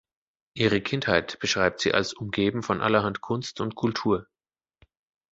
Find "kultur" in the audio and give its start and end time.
3.75-4.25